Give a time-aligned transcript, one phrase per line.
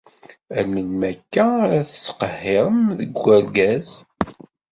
[0.57, 3.87] Ar melmi akka ara tettqehhirem deg urgaz?